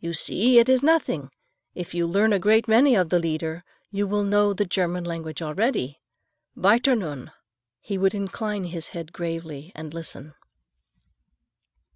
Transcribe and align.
"You 0.00 0.12
see 0.12 0.58
it 0.58 0.68
is 0.68 0.82
nothing. 0.82 1.30
If 1.72 1.94
you 1.94 2.04
learn 2.04 2.32
a 2.32 2.40
great 2.40 2.66
many 2.66 2.96
of 2.96 3.10
the 3.10 3.18
Lieder, 3.20 3.62
you 3.92 4.08
will 4.08 4.24
know 4.24 4.52
the 4.52 4.64
German 4.64 5.04
language 5.04 5.40
already. 5.40 6.00
Weiter, 6.56 6.96
nun." 6.96 7.30
He 7.78 7.96
would 7.96 8.12
incline 8.12 8.64
his 8.64 8.88
head 8.88 9.12
gravely 9.12 9.70
and 9.76 9.94
listen. 9.94 10.34